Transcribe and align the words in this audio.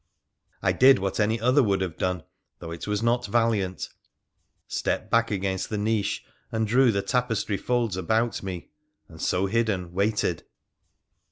I 0.63 0.71
did 0.71 0.97
what 0.97 1.19
any 1.19 1.39
other 1.39 1.61
would 1.61 1.79
have 1.81 1.95
done, 1.95 2.23
though 2.57 2.71
it 2.71 2.87
was 2.87 3.03
not 3.03 3.27
valiant— 3.27 3.87
stepped 4.67 5.11
back 5.11 5.29
against 5.29 5.69
the 5.69 5.77
niche 5.77 6.25
and 6.51 6.65
drew 6.67 6.91
the 6.91 7.03
tapestry 7.03 7.57
folds 7.57 7.95
about 7.97 8.41
me, 8.41 8.71
and 9.07 9.21
so 9.21 9.45
hidden 9.45 9.93
waited. 9.93 10.43